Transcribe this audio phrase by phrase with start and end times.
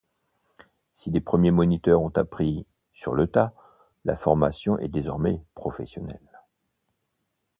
[0.93, 3.53] Si les premiers moniteurs ont appris “sur le tas”,
[4.03, 6.39] la formation est désormais professionnelle.